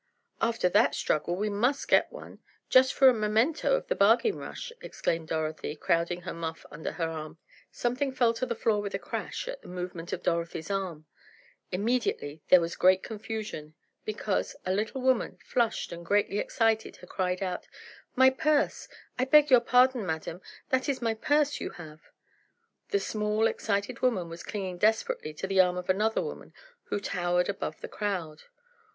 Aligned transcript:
"After 0.41 0.67
that 0.69 0.95
struggle, 0.95 1.35
we 1.35 1.47
must 1.51 1.87
get 1.87 2.11
one, 2.11 2.39
just 2.71 2.91
for 2.91 3.07
a 3.07 3.13
memento 3.13 3.75
of 3.75 3.85
the 3.85 3.93
bargain 3.93 4.35
rush," 4.35 4.73
exclaimed 4.81 5.27
Dorothy, 5.27 5.75
crowding 5.75 6.21
her 6.21 6.33
muff 6.33 6.65
under 6.71 6.93
her 6.93 7.07
arm. 7.07 7.37
Something 7.71 8.11
fell 8.11 8.33
to 8.33 8.47
the 8.47 8.55
floor 8.55 8.81
with 8.81 8.95
a 8.95 8.97
crash 8.97 9.47
at 9.47 9.61
the 9.61 9.67
movement 9.67 10.11
of 10.11 10.23
Dorothy's 10.23 10.71
arm. 10.71 11.05
Immediately 11.71 12.41
there 12.49 12.59
was 12.59 12.75
great 12.75 13.03
confusion, 13.03 13.75
because, 14.03 14.55
a 14.65 14.73
little 14.73 15.01
woman, 15.03 15.37
flushed 15.45 15.91
and 15.91 16.03
greatly 16.03 16.39
excited 16.39 16.95
had 16.95 17.09
cried 17.09 17.43
out, 17.43 17.67
"My 18.15 18.31
purse! 18.31 18.87
I 19.19 19.25
beg 19.25 19.51
your 19.51 19.61
pardon 19.61 20.03
madam, 20.03 20.41
that 20.69 20.89
is 20.89 20.99
my 21.03 21.13
purse 21.13 21.61
you 21.61 21.69
have!" 21.77 21.99
The 22.89 22.99
small, 22.99 23.45
excited 23.45 23.99
woman 23.99 24.29
was 24.29 24.41
clinging 24.41 24.79
desperately 24.79 25.31
to 25.35 25.45
the 25.45 25.59
arm 25.61 25.77
of 25.77 25.91
another 25.91 26.23
woman, 26.23 26.53
who 26.85 26.99
towered 26.99 27.49
above 27.49 27.81
the 27.81 27.87
crowd. 27.87 28.41